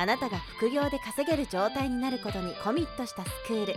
[0.00, 3.74] あなたが副業で稼げる状態になることにコミットしたスクール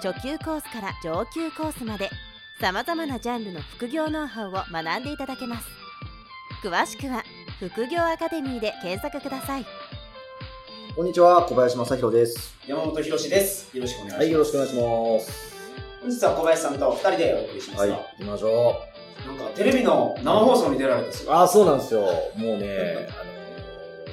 [0.00, 2.10] 初級コースから上級コースまで
[2.60, 5.66] さまざまなジャンルの副業ノウハウを学んでいただけます
[6.62, 7.24] 詳しくは
[7.58, 9.66] 副業アカデミーで検索ください
[10.94, 12.54] こんにちは、小林正宏です。
[12.66, 13.74] 山本博史です。
[13.74, 14.18] よろしくお願いします。
[14.18, 15.72] はい、よろしくお願いします。
[16.02, 18.74] 本日は小林さんと二人でお送りしますはい、が、行きましょ
[19.26, 21.42] なんかテレビの生放送に出られた。
[21.42, 22.02] あ、そうなんですよ。
[22.36, 23.42] もうね、あのー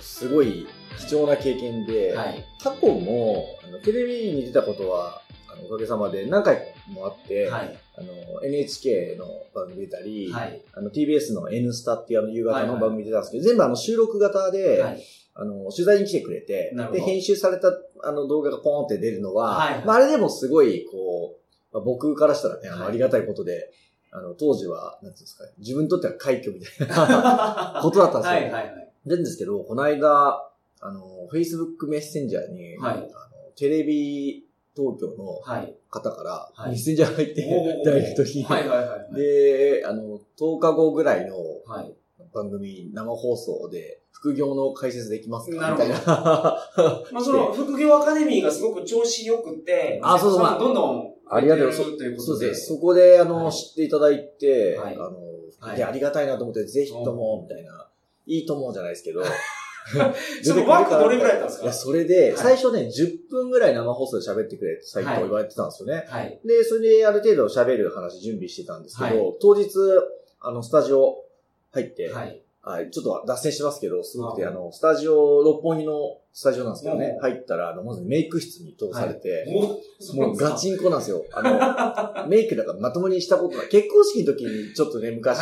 [0.01, 0.67] すごい
[0.99, 2.45] 貴重な経験で、はい。
[2.61, 7.77] 過去もあのテレビに出たことは、あのおかげさまで何回もあって、はい。
[7.97, 10.61] あの NHK の番組出たり、はい。
[10.73, 15.03] あの TBS の N スタっていうあの夕方はいはいの番組出たんですけど、全部あの収録型で、はい。
[15.35, 17.69] あの、取材に来てくれてで、編集された
[18.03, 21.37] あの動画がポーンって出るのは、はいはいまあ、あれでもすごい、こ
[21.71, 23.71] う、まあ、僕からしたらね、あの、はいありがたいことで、
[24.11, 28.37] あの、当時は、なんていうんですかね、自分にとっては快挙みたいな ことだったんですよ。
[28.37, 28.43] はい。
[28.43, 28.51] はい。
[28.51, 28.91] はい。
[29.05, 30.48] なんですけど、この間、
[30.81, 32.95] あの、Facebook メッセンジャーに、はい。
[32.95, 33.07] あの
[33.55, 35.75] テレビ東京のはい。
[35.89, 36.71] 方から、はい。
[36.71, 37.09] メッセンジャー。
[37.09, 38.45] が入って、ダイレクトに。
[39.15, 41.35] で、あの、10日後ぐらいの
[41.65, 41.93] はい。
[42.33, 45.71] 番組、生放送で、副業の解説できますか？
[45.71, 45.95] みたいな。
[46.05, 50.59] まあ、その、副業アカデミーがすごく調子良くて、あそうそうまあ。
[50.59, 51.67] どんどん、ありがとう。
[51.67, 52.45] ございますということで。
[52.45, 52.67] そうです。
[52.67, 53.53] そこで、あの、はい。
[53.53, 54.95] 知っていただいて、はい。
[54.95, 55.17] あの、
[55.59, 55.77] はい。
[55.77, 57.89] で、ありがたいなと思って、ぜひとも、みたいな、
[58.27, 59.21] いいともじゃないですけど、
[60.43, 61.63] その枠どれぐらいだったんですか？
[61.63, 66.05] いや、それで、はい最初ね、10分ぐらい生放送で喋ってくれって最初言われてたんですよね。
[66.07, 66.39] はい。
[66.45, 69.69] で、それである程度喋る話準備してたんですけど、は当日、
[70.41, 71.23] あの、スタジオ
[71.71, 72.41] 入って、はい。
[72.61, 79.45] はい、ちょっと脱線しますけど、すごくて、ああの、スタジオ、六本木のスタジオなんですけどねう、ん入ったら、あの、まずメイク室に通されて、
[80.13, 81.23] おもうガチンコなんですよ。
[81.31, 83.69] あの、メイクだからまともにしたことない。
[83.69, 85.39] 結婚式の時にちょっとね、昔、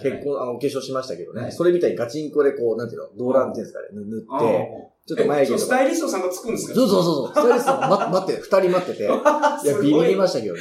[0.00, 5.68] 結婚、あの、お化粧しましたけどね、はいそれみたいにガチンコでこう、なんていうの、動乱っていうんですかね、ぬ塗って、ちょっと眉毛えス。
[5.68, 6.74] タイリストさんがつくんですか？
[6.74, 7.28] そうそうそうそう。
[7.34, 9.02] スタイリストさん待待って、二人待ってて。
[9.04, 10.60] いや、ビビりましたけどね。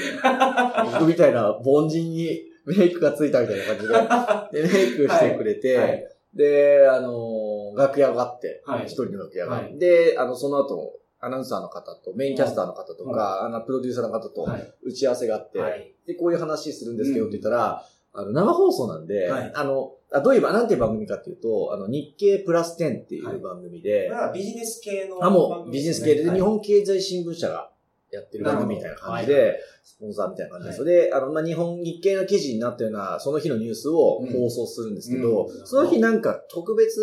[1.00, 2.42] 僕みたいな凡人に
[2.78, 3.94] メイクがついたみたいな感じで。
[4.68, 9.56] で、メイクしてくれて、はいで、あのー楽屋があって、はい一人の楽屋が。
[9.56, 14.74] はいで、あの、その後、アナウンサーの方と、メインキャスターの方とか、あの、プロデューサーの方とはい。
[14.84, 15.94] 打ち合わせがあって、はい。
[16.06, 25.24] で、こういう話するんですけどうんって言ったら、あの、生放送なんで、はいあの、あどういう、なんていう番組かっていうと、あの、日経プラス10っていはいう番組で、まあビジネス系の。
[25.24, 27.70] あ、もうビジネス系で、はい日本経済新聞社が
[28.12, 30.84] やってる番組みたいな感じで、スポンサーみたいな感じです。
[30.86, 34.32] で、あの、まあ、日本日経の記事になったような、その日のニュースをうん。
[34.32, 35.68] 放送するんですけど、うん。
[35.68, 37.02] その日なんか特別、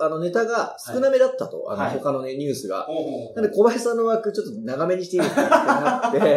[0.00, 1.94] あの、ネタが少なめだったと、あはい。
[1.94, 2.88] の、他のね、ニュースが。
[2.90, 5.42] おなんで小林さんの枠ちょっと長めにしていいですか
[6.08, 6.28] ってな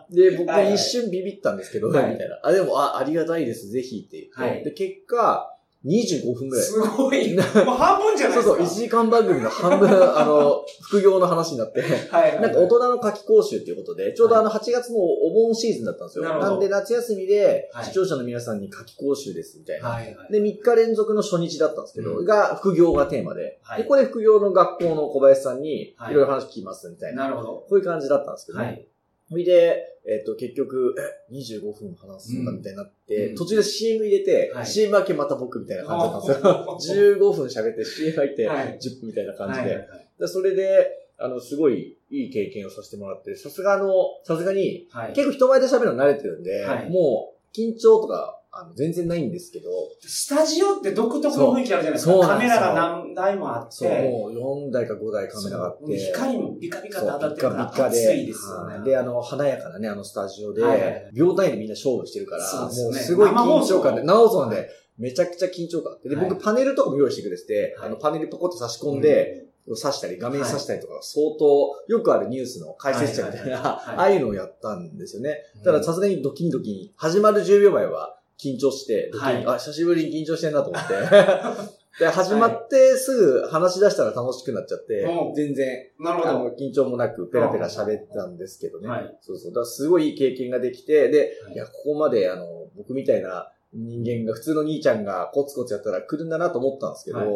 [0.00, 2.12] って、 で、僕一瞬ビビったんですけど、はい。
[2.12, 2.38] みたいな。
[2.42, 4.54] あ、でも、あ、ありがたいです、ぜひって言って。
[4.56, 4.64] はい。
[4.64, 5.54] で、結果、
[5.84, 6.64] 25分ぐらい。
[6.64, 7.34] すごい。
[7.36, 7.44] もう
[7.76, 8.76] 半分じゃないそうですか。
[8.76, 12.40] そう、1時間番組の半分、あの、 副業の話になって、はいはい。
[12.40, 16.24] なんか大人の夏季講習っていうことで、ちょうどあの8月のお盆シーズンだったんですよ。
[16.24, 19.88] なるほどなんで夏休みではい視聴者の皆さんに夏季講習ですみたいな。
[19.88, 20.32] はいはい。
[20.32, 27.24] で、3日連続の初日だったんですけど、うんが副業がテーマで、はいで、ここで副業の学校の小林さんにいはいろいろ話聞きますみたいな。
[27.24, 27.48] なるほど。
[27.68, 28.64] こういう感じだったんですけどね。
[28.64, 28.88] はい。
[29.28, 30.94] それで、えっ、と、結局、
[31.30, 33.36] え、25分話すんだみたいになって、うん。
[33.36, 34.66] 途中で CM 入れて、はい。
[34.66, 37.18] CM 明けまた僕みたいな感じだったんですあよ。
[37.18, 38.78] 15分喋って CM 入ってはい。
[38.80, 39.60] 10分みたいな感じで。
[39.60, 40.08] はいはいはい。
[40.18, 43.92] でそれで、あの、すごいいい経験をさせてもらって、さすがあの、
[44.24, 45.12] さすがに、はい。
[45.12, 46.90] 結構人前で喋るの慣れてるんで、はい。
[46.90, 49.70] もう、緊張とか、あの、全然ないんですけど、
[50.00, 52.26] スタジオって独特の雰囲気あるじゃないですか。
[52.26, 53.70] カメラが何台もあって。
[53.72, 58.74] そう、もう4台か5台カメラがあって、そう光もビカビカそうと当たってるから暑いですよね。
[58.76, 58.84] はい。
[58.84, 62.94] で、あの、華やかなね、あのスタジオで、はい秒単位でみんな勝負してるから、そうですよね。
[62.94, 65.92] もうすごい緊張感で、生生放送なんで、めちゃくちゃ緊張感。
[65.92, 66.28] あって、で、はい。
[66.28, 67.88] 僕パネルとかも用意してくれてて、はい。
[67.88, 69.44] あの、パネルポコッと差し込んで、
[69.76, 75.36] 刺したり、画面刺したりとか、相当、よくあるニュースの解説者みたいな、ああいうのをやったんですよね。
[75.56, 80.94] うんただ、さすがにドキンドキン、始まる10秒前は緊張して、はいあ、久しぶりに緊張してんなと思って。
[81.98, 86.54] で、始まってすぐ話し出したら楽しくなっちゃって、うん全然、なるほど。
[86.56, 88.88] 緊張もなくペラペラ喋ったんですけどね。
[88.88, 89.50] はいそうそう。
[89.50, 97.28] だからすごいいい経験ができて、で、はいいや、ここまで、あの、僕みたいな、人間が、普通の兄ちゃんがコツコツやったら来るんだなと思ったんですけど、はい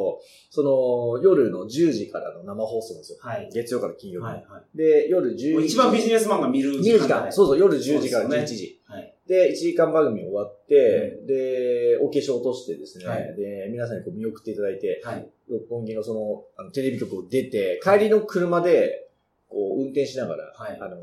[0.50, 3.19] その夜の10時からの生放送ですよ。
[3.20, 3.50] はい。
[3.52, 4.26] 月曜から金曜日。
[4.26, 4.46] はい。
[4.49, 4.76] はい。
[4.76, 5.66] で、夜10時。
[5.66, 7.31] 一番ビジネスマンが見る見る時間。
[7.32, 8.81] そうそう、夜10時から11そうです時。
[8.87, 9.12] はい。
[9.27, 13.35] で、1時間番組終わって、で、お化粧落としてですね、はい。
[13.37, 15.29] で、皆さんにこう見送っていただいて、はい。
[15.49, 19.09] 六本木のその、あのテレビ局を出て、帰りの車で、
[19.49, 20.79] こう、運転しながら、はい。
[20.81, 20.97] あの、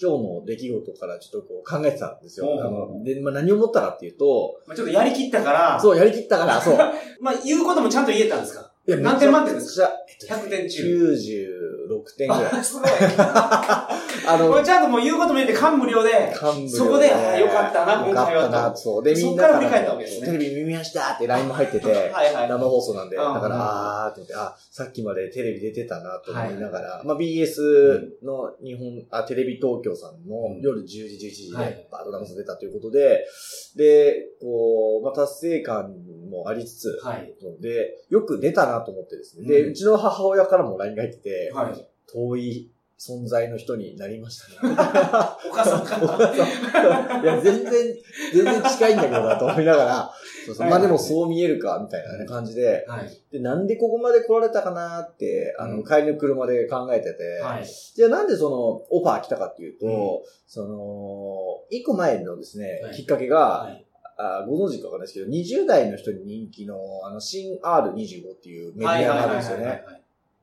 [0.00, 2.46] 今日の出来事からちょっとこう考えてたんですよ。
[2.62, 6.76] あの、で、まあ、何を思ったかっていうと、まあちょっとやりきったから、そう、やりきったから、そう。
[7.20, 8.67] まあ言うこともちゃんと言えたんですか？
[8.88, 9.88] いや何点満点ですか？
[9.88, 11.12] か ?100 点中。
[11.12, 12.44] 96点ぐらい。
[12.46, 12.88] あ、すごい。
[14.26, 17.12] あのこれ、ちゃんともう言うことも言って感無量で、感無量そこでよ
[17.48, 19.02] かったなよかった今回はな、そう。
[19.04, 22.48] で、みんなから振り返ったわけですねテレビ見ましたって LINE も入ってて、 はいはい。
[22.48, 33.26] 生放送なんで、だうんから、うんあーって思って、あ、さっきまでテレビ出てたなと思いながら、まあ BS の日本、あ、テレビ東京さんのうん夜10時、11時はいでバーッと生放送出たということで、
[33.76, 35.94] で、こう、まあ達成感
[36.30, 37.34] もありつつ、はい。
[37.60, 39.46] で、よく出たなと思ってですね。
[39.46, 41.88] で、うちの母親からも LINE が入ってて、はい。
[42.12, 44.72] 遠い存在の人になりましたね。
[44.74, 45.96] お母さんか
[47.22, 47.96] いや、全然、
[48.34, 50.10] 全然近いんだけどなと思いながら、
[50.46, 53.22] そうそうはいまあでもそう見えるか、みたいなね感じで、はい。
[53.30, 57.64] で、なんでここまで来られたかなって、あの、うん帰りの車で考えてて、はい。
[57.66, 58.56] じゃあなんでその、
[58.90, 59.92] オファー来たかっていうと、うん
[60.48, 63.86] その、一個前のですね、はいきっかけが、はい。
[64.18, 69.84] あご存知かわかんないですけど、20代の人に人気の、あの、新 R25 っていうメディアがあるんですよね。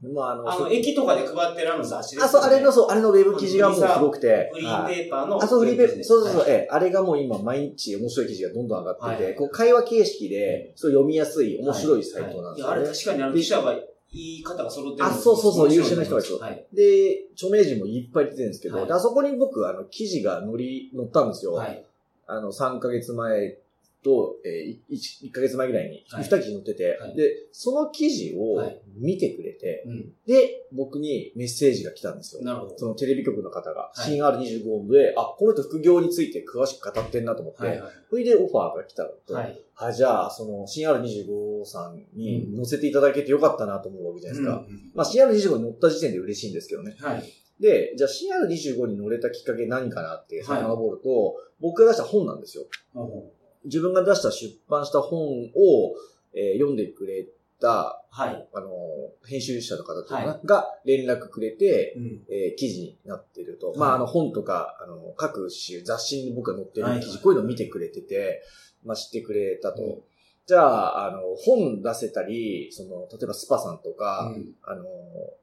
[0.02, 4.50] まあ、あの、あの、駅とかで配ってるあの雑誌ですあ、そう、あれの、そう、あれのウェブ記事がもうすごくて。
[4.54, 5.44] フリーはいペーパーの。
[5.44, 12.78] あ、そう、フリーペーパー、そうそうそう、はいええ、あれがもう今毎日面白い記事がどんどん上がってて、はいこう会話形式で、そう読みやすい、面白いサイトなんですよね。
[12.78, 16.66] はいいや、あれ確かにあの、記者がいい方が揃ってるあそうそうそう優秀な人がそうはい。
[16.74, 21.54] で、著名人もいっぱい出てるんですけど、はいであそこに僕、あの、記事が載り、載ったんですよ。
[21.54, 21.84] はい。
[22.28, 23.58] あの、3ヶ月前
[24.06, 30.14] と、えー、1, 1ヶ月前ぐらいに、はい2記事載ってて、はいで、その記事をはい見てくれて、うん。
[30.26, 32.44] で、僕にメッセージが来たんですよ。
[32.44, 32.78] なるほど。
[32.78, 37.92] そのテレビ局の方が、はい新 R25 で、あ、この人副業について詳しく語ってんなと思って、はいはい。
[38.10, 39.60] それでオファーが来たのと、はい。
[39.76, 44.58] あ、じゃあ、その、新 R25 さんに乗せていただけてよかったなと思うわけじゃないですか。
[44.58, 46.96] うんうんまあ、CR25 に乗った時点で嬉しいんですけどね。
[47.00, 47.24] はい。
[47.60, 52.66] で、じゃあ CR25 に乗れたきっかけ何かなって遡ると、僕が出した本なんですよ。
[52.94, 53.32] ほ
[53.66, 55.96] 自分が出した出版した本を、
[56.34, 57.28] えー読んでくれ
[57.60, 58.48] た、うはい。
[58.54, 58.70] あの、
[59.26, 62.24] 編集者の方というかが連絡くれて、うん。
[62.30, 63.74] えー記事になってると。
[63.74, 68.44] いまあ、あの、本とか、あの、各種雑誌に僕が載ってるはい記事、こういうのを見てくれてて、
[68.84, 69.84] まあ、知ってくれたと。
[69.84, 70.02] うん
[70.48, 74.86] じゃあ、あの、本出せたり、その、例えばスパさんとか、うんあの、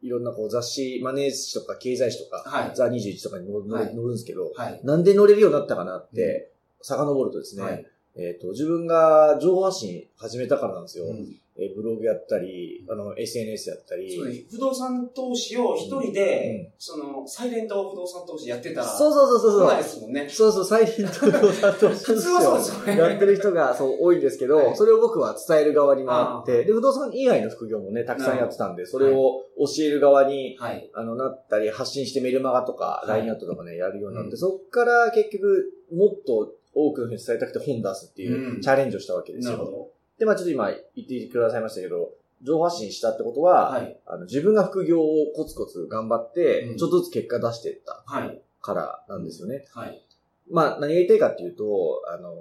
[0.01, 2.71] いろんなこう雑誌、マネー誌とか経済誌とか、はい。
[2.73, 3.55] ザ21とかに載
[3.97, 4.81] る,、んですけど、はい。
[4.85, 6.53] なんで乗れるようになったかなって、
[6.83, 7.87] 遡るとですね、はい。
[8.17, 11.07] えっ、と、自分が情報発信始めたからなんですよ。
[11.07, 14.17] うんえーブログやったり、あの、SNS やったり。
[14.17, 19.69] そうです不動産投資を一人で、うんその、サイレント不動産投資やってたら、そうそうそうそうそう。
[19.69, 20.29] 来ないですもんね。
[20.31, 30.91] そうそう、サイレント不動産投資普通はそうですよねやってる人がそう多いんですけど、はいそれを僕は伝える側に回って、あで、不動産以外の副業もね、たくさんやってたんで、それを教える側に、はい。
[30.95, 39.89] あの、なったり、発信してメルマガとか、はい LINE アットとかね、やるようになって、うんそっから結局、もっと多くの人に伝えたくて本出すっていううんチャレンジをしたわけですよ。
[40.19, 42.11] で、まあちょっと今言ってくださいましたけど、
[42.43, 43.77] 情報発信したってことは、ど。
[43.77, 43.97] はい。
[44.07, 48.43] あの自分が副業をコツコツ頑張って、うんちょっとずつ結果出していったはい。
[48.61, 49.65] からなんですよね。
[49.73, 50.03] はい。
[50.51, 52.35] まあ、何が言いたいかっていうと、あの、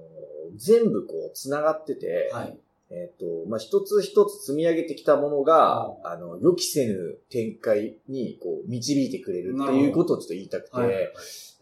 [0.55, 2.57] 全部こう、繋がってて、はい。
[2.91, 11.11] えっ、と、まあ、一つ一つ積み上げてきたものが、あの、予期せぬ展開に、こう、導いてくれるっていうことをちょっと言いたくて、はい。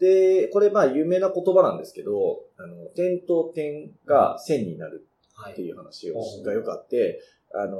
[0.00, 5.52] で、これまあ、有名な言葉なんですけど、あの、点と点が線になるはい。
[5.52, 6.12] っていう話
[6.44, 7.20] がよくあって、
[7.54, 7.78] あの、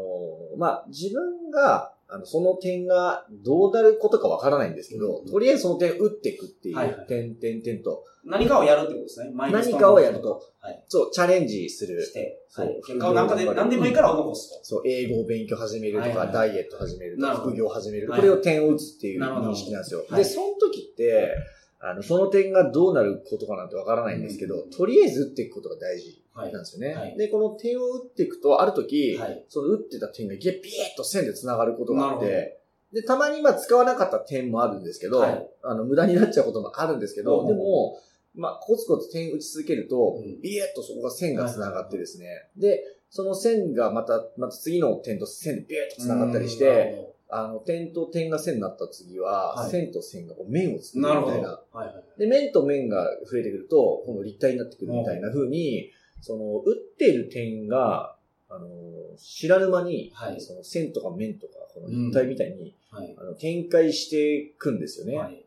[0.56, 9.30] まあ、自分が、あの、その点がどうなることかわからないんですけど、うんとりあえずその点打っていくっていう、はいはい点、点、点と、何かをやるってことですね。
[9.34, 10.42] 何かをやると。
[10.60, 10.84] はい。
[10.88, 12.02] そう、チャレンジする。
[12.02, 12.74] して、そうはい。
[12.86, 14.64] 結果をなんかで、何でもいいからを残すと。
[14.64, 18.10] そう、英語を勉強始めるとか、はいはいダイエット始めるとか、副業始める。
[18.10, 20.04] はいこれを点を打つっていう認識なんですよ。
[20.08, 21.34] はいで、その時って、
[21.80, 26.94] あの、その点がどうなることかなんてわからないんですけど、うんとりあえず打っていくことが大事はいなんですよね。
[26.94, 29.44] はいで、この点を打っていくと、ある時、はい。
[29.48, 32.60] その打ってた点がいきなりピーッと線で繋がることがあって、
[32.92, 37.98] で、たまにまあ使わなかった点もあるんですけど、はいあの、無駄になっちゃうこともあるんですけど、うんでも、
[38.34, 51.02] まあ、コツコツ点打ち続けると、うんビエッとそこが線が繋がってですね、で、その線がまた、また次の点と線でビエッと繋がったりして、あの、点と点が線になった次は、はい線と線がこう面を作る。
[51.02, 51.60] みたいな。
[51.72, 52.20] はいはい。
[52.20, 58.16] で、面と面が増えてくると、この立体になってくるみたいな風に、その、打っている点が、
[58.48, 58.68] あの、
[59.16, 63.14] 知らぬ間に、はいその線とか面とか、この立体みたいに、はい。
[63.18, 65.16] あの展開していくんですよね。
[65.16, 65.44] はい。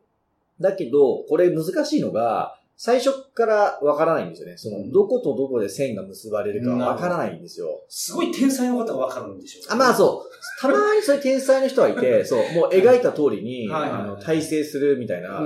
[0.59, 4.57] だけど、これ難しいのが、最初からわからないんですよね。
[4.57, 7.81] その、うんどことどこで線が結ばれるかわからないんですよ。
[7.87, 10.59] すごい天才の方がわかるんでしょうねあまあそう。
[10.59, 15.39] たまにそういう天才の人はいて、 そう、もう描いた通りに、はいあの、体制するみたいな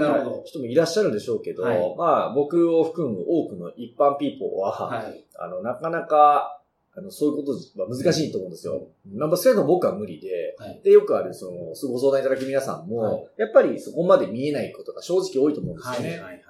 [0.45, 5.23] 人もいらっしゃるんでしょうけど、はいまあ僕を含む多くの一般ピーポーは、はい。
[5.35, 6.59] あの、なかなか、
[6.95, 8.87] あの、そういうことは難しいと思うんですよ。
[9.13, 10.81] まあ、そういうの僕は無理で、はい。
[10.83, 16.03] で、よくある、その、ご相談いただく皆さんも、はいやっぱりそこまで見えないことが正直多いと思うんですよはい。
[16.03, 16.09] ね。
[16.09, 16.19] はい。
[16.19, 16.41] はい。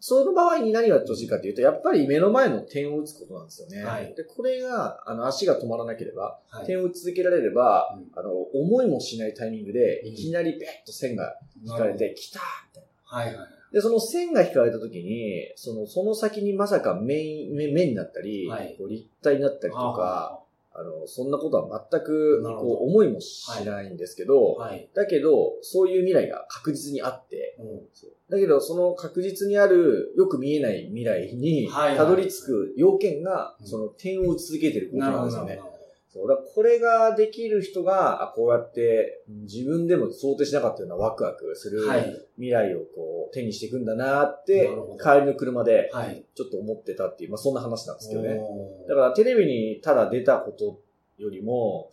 [0.00, 3.84] その場合に何をやってほしいかというと、やっぱり目の前の点を打つことなんですよね。
[3.84, 6.66] はいで、これが、あの、足が止まらなければ、はい。
[6.66, 12.40] 点を打ち続けられれば、うんあの、思いもしないタイミングで、うんいきなりベッと線が引かれて、来た
[12.74, 13.18] みたいな。
[13.18, 13.36] はい。
[13.36, 13.46] はい。
[13.72, 20.39] で、その線が引かれた時に、その、その先にまさか面、面面になったり、はいこう立体になったりとか、
[20.72, 24.88] あの、そんなことは全く、こう、思いもしないんですけど、はい。
[24.94, 27.80] だけど、そういう未来が確実にあって、うん。
[28.30, 33.66] だけど、その確実にある、よく見えない未来に、はいたどり着く要件が、うん。
[33.66, 35.60] その点を打ち続けてることなんですよね
[36.12, 42.26] そうだこれができる人が、あこうやって自分でも想定しなかったようなワクワクするはい。
[42.36, 46.24] 未来をこう手にしていくんだなって帰りの車ではい。
[46.34, 48.40] ちょっと思ってたっていう、まあそんな話なんですけどね。
[48.88, 50.80] だからテレビにただ出たこと
[51.22, 51.90] よりも、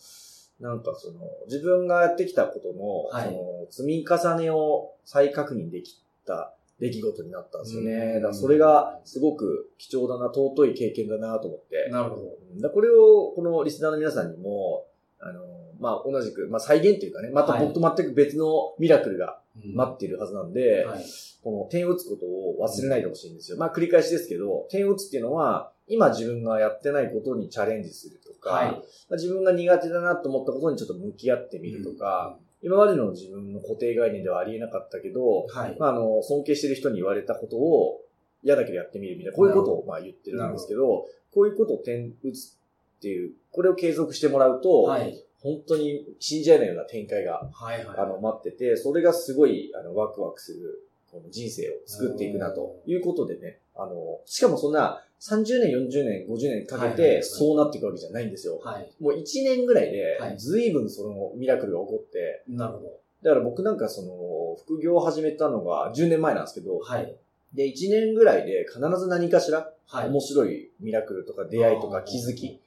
[0.59, 8.15] なんかその、自分がやってきたことの、はいその、積み重ねを再確認できた出来事になったんですようんね。
[8.15, 11.89] だからそれがすごく貴重だな、尊い経験だなと思って。
[11.91, 12.21] なるほど。
[12.23, 14.85] うんだこれを、このリスナーの皆さんにも、
[15.19, 15.41] あの、
[15.79, 19.39] まあ、同じく、まあ、再現というかね、また僕と全く別のミラクルが
[19.73, 21.05] 待っているはずなんで、はい。
[21.43, 23.57] この点を打つことを忘れないでほしいんですよ。
[23.57, 28.71] まあ繰り返しですけど、点を打つっていうのは、今自分がやってないことにチャレンジするとか、はい。
[28.71, 28.79] ま
[29.11, 35.75] あ、自分が苦手だなと思ったことにちょっと向き合ってみるとか、今までの自分の固定概念ではありえなかったけど、はい。
[35.79, 38.01] まああの、尊敬してる人に言われたことを
[38.43, 42.55] 嫌だけどやってみるみたいな、こういうことをまあ言ってるんですけど、こういうことを点打つ
[42.97, 45.23] っていう、これを継続してもらうと、はい。
[45.39, 47.85] 本当に信じられないような展開がはい。
[47.85, 47.97] はい。
[47.97, 58.59] あの、待ってて、それがすごい、あの、ワクワクする、この人生を作っていくな、ということでね、あの、しかもそんな、30年、40年、50年かけて、そうなっていくわけじゃないんですよ。
[58.63, 58.91] はい。
[58.99, 67.15] もう1年ぐらいでは、い随分そのミラクルが起こって、なるほだから僕なんかその、副業を始めたのが10年前なんですけどど。、はい。
[67.53, 70.09] で、1年ぐらいで必ず何かしら、はい。
[70.09, 72.61] 面白いミラクルとか出会いとか気づき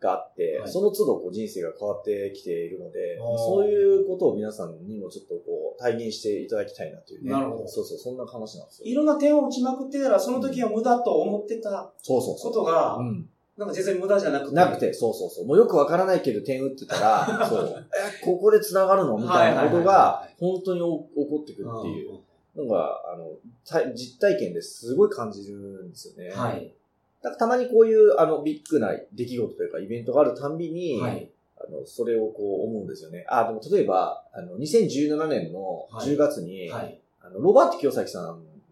[0.00, 7.30] があって、はいその都度こう人生が変わってきているのでそういうことを皆さんにもちょっとこう体現していただきたいなというね。
[7.30, 8.86] なるほどそうそう、そんな話なんですよ。
[8.86, 12.52] いろんな点を打ちまくってたら、その時は無駄と思ってたそうそうそう。
[12.52, 13.28] ことが、うん。
[13.56, 14.54] なんか全然無駄じゃなくて。
[14.54, 15.46] なくて、そうそうそう。
[15.46, 17.86] もうよくわからないけど点打ってたら、 そう。
[18.22, 19.18] え、ここで繋がるの？
[19.18, 22.20] みたいなことがはい、本当に起こってくるうんっていう
[22.56, 23.30] のが、あの、
[23.66, 26.30] た実体験ですごい感じるんですよね。
[26.30, 26.74] はい。
[27.24, 31.30] だからたまにこういう、あの、ビッグな出来事というか、イベントがあるたんびに、はい。
[31.56, 33.24] あの、それをこう思うんですよね。
[33.28, 37.00] あ、でも例えば、あの、2017年の10月に、はい。
[37.22, 38.24] あの、ロバート清崎さん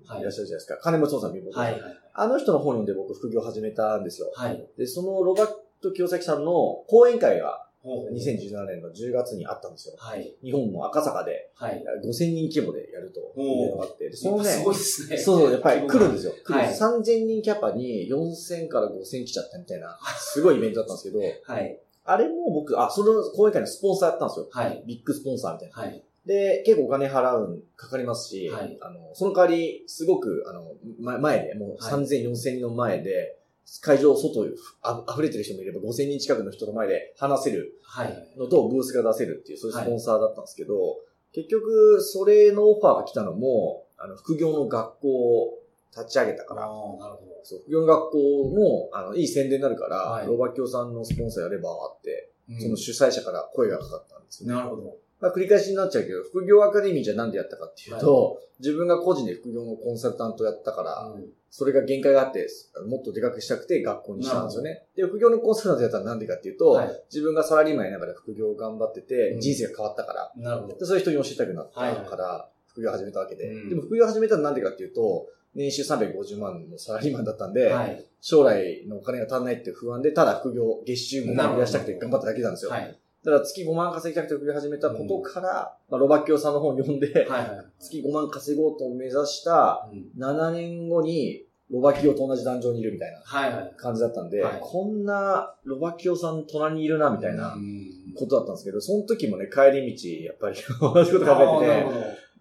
[0.06, 0.76] はいいらっしゃるじゃないですか。
[0.82, 1.80] 金持ちさん、貧乏さんはい。
[1.80, 1.98] はい。
[2.12, 4.30] あの人の本読んで僕副業始めたんですよ。
[4.34, 4.62] はい。
[4.76, 5.48] で、そのロバー
[5.80, 9.94] ト清崎さんの講演会が2017年の10月にあったんですよ。
[9.98, 10.34] はい。
[10.42, 11.82] 日本の赤坂ではい。
[12.04, 15.16] 5000人規模でやるというのがあって、でそのね、すごいですね。
[15.16, 16.32] そうそう、やっぱり来るんですよ。
[16.44, 21.20] はい3000人キャパに4000から5000来ちゃったみたいな、すごいイベントだったんですけど、
[21.52, 21.78] はい。
[22.04, 24.48] あれも僕、あ、その講演会のスポンサーやったんですよ。
[24.50, 24.82] はい。
[24.86, 25.74] ビッグスポンサーみたいな。
[25.76, 26.02] はい。
[26.26, 33.38] で、結構お金払うん、かかりますし、はいあの、その代わり、すごく、あの、ま前で、もうはい3000、4000人の前で、
[33.80, 34.44] 会場外
[34.82, 38.34] あ溢れてる人もいれば5000人近くの人の前で話せるはい。
[38.38, 40.98] のとブースが出せるっていう、そういうスポンサーだったんですけど、
[41.32, 45.58] 結局、それのオファーが来たのも、あの、副業の学校を
[45.96, 52.60] 立ち上げたから、ああ、なるほそう副業の学校の、あの、いい宣伝になるから、はいロバキオさんのスポンサーやればって、ど。
[52.60, 54.54] その主催者から声がかかったんですよね。
[54.54, 54.96] なるほど。
[55.22, 61.24] まあ、繰り返しになっちゃうけど、副業アカデミーじゃなんでやったかっていうと、自分が個人で副業のコンサルタントやったから、うん
[61.54, 62.48] それが限界があって、
[62.88, 64.84] もっとでかくしたくて学校にしたんですよね。
[64.96, 70.78] で、副業のコンサルタントやったらなんでかっていうと、はい自分がサラリーマンやりながら副業を頑張っててう、ん人生が変わったから、なるほど。
[70.78, 73.48] でそういう人に教えたくなったはいから、副業を始めたわけで。
[73.48, 78.02] うんでも副業を始めたのはなんでかっていうと、年収350万のサラリーマンだったんで、はい。
[78.22, 82.70] 将来のお金が足んないって不安で、ただ副業、月収5万増やしたくて頑張っただけなんですよ。
[82.70, 82.98] はい。
[83.24, 87.48] だから月5万稼ぎたくて副業始めたことから、まあ、ロバッキオさんの本を読んで、はい。
[87.48, 87.66] はい。
[87.78, 93.74] 月5万稼ごうと目指したうん7年後に、ロバキオと同じ壇上にいるみたいなはいはい。
[93.76, 97.86] 感じだったんで、はいこんなロバキオさん隣にいるなみたいなうん
[98.18, 101.86] ことだったんですけど、その時もね、帰り道、やっぱり同じこと考えててあーなる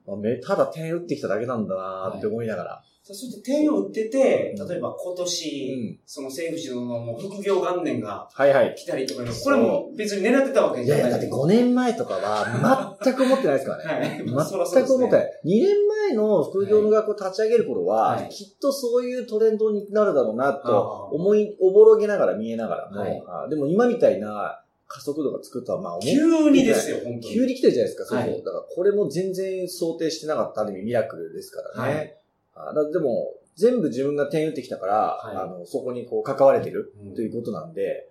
[0.06, 2.84] ほ、どあめただ点打ってきただけなんだなって思いながら。
[3.04, 6.00] そして点を打ってて、うん例えば今う年、ん。
[6.06, 8.76] その政府のもう副業元年がはいはい。
[8.76, 14.24] 来たりとかいうの、そうこれも別に狙ってたわけいやいや、じゃないだって5年前とかは全く思ってないですからね。
[14.32, 14.72] はい。
[14.72, 15.42] 全く思ってない。
[15.46, 27.34] 2年前の副業の学校立ち上げる頃は、はいきっとそういうトレンドになるだろうなと思い、おぼろげながら見えながらも、はいでも今みたいな加速度が作ったら、まあ思う急にですよ、本当に。
[27.34, 28.30] 急に来てるじゃないですか、そうそう。
[28.30, 32.21] はいだからこれも全然想定してなかったある意味ミラクルですからね。
[32.56, 38.08] あだでも、全部自分が点打ってきたから、はいあの、そこにこう関われてるうんということなんで、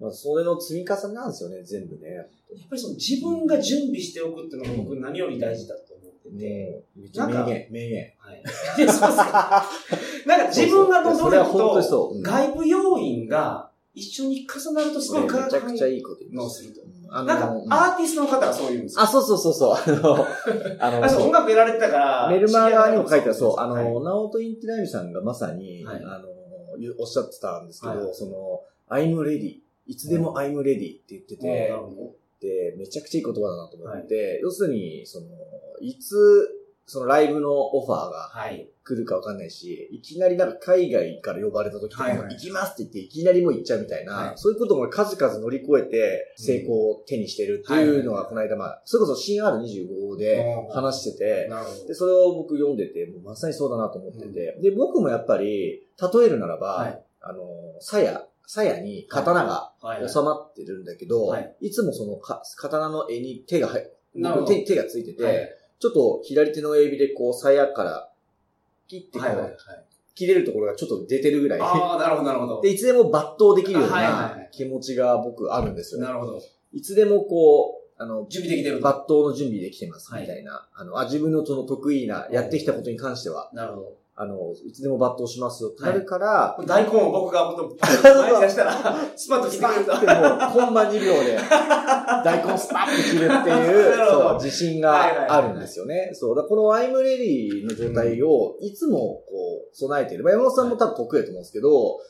[0.00, 2.14] まあ、それの積み重ねなんですよね、全部ね。
[2.14, 2.26] やっ
[2.68, 6.70] ぱりその自分が準備しておくっていうのが僕何より大事だと思ってて。
[6.70, 8.12] もう、めっちゃ名言、名言。
[8.18, 8.42] はい。
[8.88, 10.28] そう。
[10.28, 16.46] なんか自分がのそれは努力本当にと外部要因が一緒に重なるとすごい化学めちゃくちゃ反いいこと言います。
[16.46, 16.80] 応すると。
[17.10, 19.02] なんかうんアーティストの方がそう言うんですよ。
[19.02, 19.76] あ、そうそうそうそう。
[19.76, 22.28] あの、 あの音楽やられてたから。
[22.28, 26.28] メルマガにも書いてある、そう、あはいの、ナオト・インティライミさんがまさに、はいあの、
[26.98, 29.60] おっしゃってたんですけど、はいその、I'm ready.
[29.86, 31.72] いつでも I'm ready って言ってて、
[32.40, 35.26] で、めちゃくちゃいい言葉だなと思って、要するに、その、
[35.80, 36.48] いつ、
[36.86, 38.68] そのライブのオファーがはい。
[38.84, 42.34] 来るかわかんないし、いきなりなんか海外から呼ばれた時とかも、はいはい。
[42.34, 44.36] 行きますって言っていきなりもう行っちゃうみたいな、はい。
[44.36, 51.50] そういうことも数々乗り越えて成功を手にしてるっていうのが、この間まあ、それこそ CR25 で話してて。
[51.88, 57.02] で、それを僕読んでて、もうまさにそうだなと思ってて、で、僕もやっぱり、例えるならば、はい。
[57.22, 57.40] あの、
[57.80, 60.08] 鞘、鞘に刀がはい。
[60.08, 61.56] 収まってるんだけど、はい。
[61.62, 63.68] い、つもそのか刀の絵に手が
[64.14, 65.48] 入手手がついてて、はい
[65.84, 68.10] ちょっと左手の指でこう、鞘から
[68.88, 69.54] 切ってこう、はいはいはい。
[70.14, 71.60] 切れるところがちょっと出てるぐらい。
[71.60, 72.62] ああ、なるほど、なるほど。
[72.62, 76.00] で、いつでも抜刀できるようはいはいはない気持ちが僕あるんですよ。
[76.00, 76.40] なるほど。
[76.72, 78.88] いつでもこう、あの、準備できてると。
[78.88, 80.66] 抜刀の準備できてますはいみたいな。
[80.72, 83.92] あの、あ、自分のその得意な、やってきたことに関しては、なるほど。
[84.16, 88.72] あの、いつでも抜刀しますよってなるから、大根を僕が本当前に出したら、
[89.16, 89.92] スパッと切ってくれると。
[89.92, 91.36] ッてもう、コンマ2秒で、
[92.24, 96.10] 大根スパッて切るっていう、そう、自信があるんですよね。
[96.14, 99.24] そう、だこの I'm ready の状態を、いつもこ
[99.72, 100.22] う、備えている。
[100.22, 102.00] まあ、山本さんも多分得意だと思うんですけど、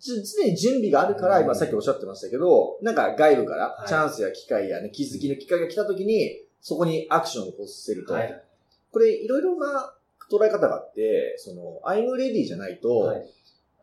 [0.00, 8.14] じ常に準備があるから、うん今さっきおっしゃってましたけど、なんか外部からはいチャンスや機会やね、気づきの機会が来た時に、そこにアクションを起こせると。
[8.14, 8.42] はい。
[8.90, 9.92] これ、いろいろな
[10.30, 13.26] 捉え方があって、その、アイムレディじゃないと、はい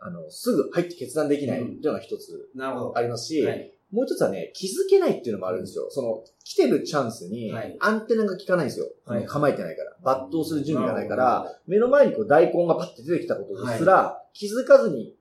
[0.03, 2.49] あの、すぐ入って決断できないっていうのが一つ。
[2.95, 3.71] ありますし、はい。
[3.91, 5.87] もう一つはね、気づけないっていうのもあるんですよ。
[5.91, 8.87] その、来てるチャンスにはい、アンテナが効かないんですよ。
[9.05, 9.91] はい構えてないから。
[10.01, 15.13] 抜刀する準備がないかなら、る目の前にこう大根がパッて出てきたことですら、気づかずに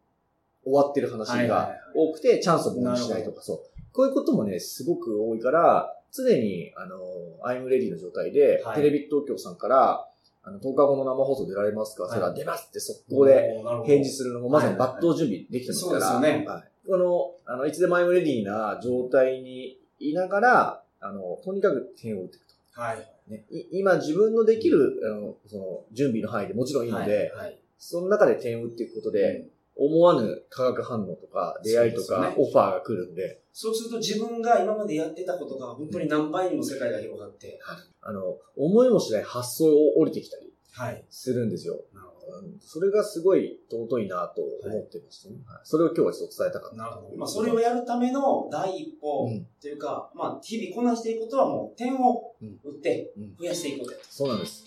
[0.65, 3.61] 終わってる話が多くて、チャンスをものにしないとか、そう。
[3.93, 6.97] こういうこともね、すごく多いから、常に、あの、
[7.43, 10.10] I'm ready の状態で、はいテレビ東京さんから、
[10.43, 16.01] あの、10日後の生放送出られますか、はいそれは出ますって速攻で、返事するのもまさに抜はいはいはい刀準備できてますから。
[16.01, 16.71] そうですよねはい。
[16.87, 22.81] この、あの、いつでも I'm ready な状態にいながら、あの、とにかく点を打っていくと。
[22.81, 23.31] はい。
[23.31, 27.59] ね、い今自分のできる、あの、その、準備の範囲でもちろんいいので、はい。
[27.79, 37.59] その中で点を打っていくことで、思わぬ化学反応とか、出会いとか、オファーが来るんで、そうすると自分が今までやってたことが本当に何倍にも世界が広がって。
[38.03, 41.05] あの、思いもしない発想を降りてきたりはい。
[41.11, 41.85] するんですよ。
[41.93, 45.37] なるほうんそれがすごい尊いなと思ってましたね。
[45.45, 46.77] はいそれを今日はちょっと伝えたかっど。
[46.77, 46.83] た。
[46.85, 47.17] なるほど。
[47.17, 52.33] まあ、それをやるための第一歩うんというか、まあ、日々こなしていくことはもう点を
[52.65, 54.05] 打ってうん増やしていくことやと。
[54.09, 54.65] そうなんです。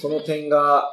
[0.00, 0.88] その点が、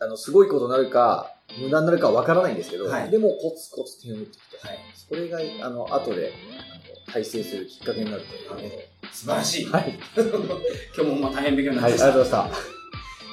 [0.00, 4.78] あの、すごいことになるか、無駄になるかわからないんですけど、はいでもコツコツ点を打ってきて、はい。
[5.08, 8.90] それが、あの、後で、あの、大成するきっかけになるというね。
[9.12, 9.66] 素晴らしい。
[9.66, 9.98] はい。
[10.96, 12.06] 今日もまあ大変勉強になはい、りました。
[12.06, 12.74] ありがとうございました。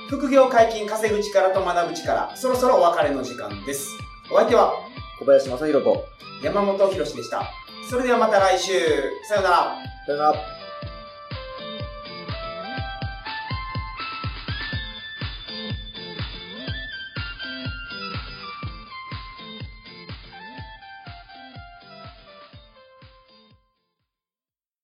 [0.10, 3.88] 副業解禁稼ぐ力と学ぶ力、そろそろお別れの時間です。
[4.30, 4.74] お相手は
[5.20, 6.06] 小林正宏と、
[6.44, 7.50] 山本博史でした。
[7.90, 8.74] それではまた来週。
[9.28, 9.78] さようなら。
[10.06, 10.61] さよなら。